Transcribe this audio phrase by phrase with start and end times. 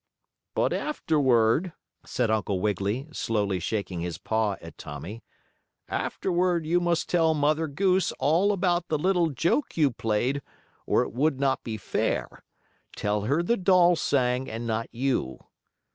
[0.55, 1.73] "But afterward,"
[2.07, 5.21] said Uncle Wiggily, slowly shaking his paw at Tommie,
[5.87, 10.41] "afterward you must tell Mother Goose all about the little joke you played,
[10.87, 12.43] or it would not be fair.
[12.95, 15.37] Tell her the doll sang and not you."